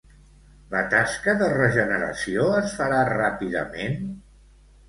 La 0.71 0.79
tasca 0.93 1.35
de 1.43 1.51
regeneració 1.57 2.49
es 2.63 2.75
farà 2.81 3.05
ràpidament? 3.13 4.01